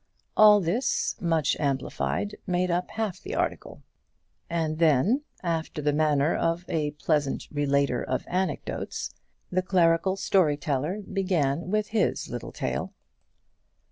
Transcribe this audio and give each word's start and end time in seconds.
All 0.35 0.61
this, 0.61 1.15
much 1.21 1.55
amplified, 1.59 2.35
made 2.47 2.71
up 2.71 2.89
half 2.89 3.19
the 3.21 3.35
article; 3.35 3.83
and 4.49 4.79
then, 4.79 5.21
after 5.43 5.79
the 5.79 5.93
manner 5.93 6.33
of 6.35 6.65
a 6.67 6.89
pleasant 6.89 7.47
relater 7.51 8.01
of 8.03 8.25
anecdotes, 8.27 9.11
the 9.51 9.61
clerical 9.61 10.15
story 10.15 10.57
teller 10.57 11.01
began 11.03 11.71
his 11.87 12.29
little 12.31 12.51
tale. 12.51 12.95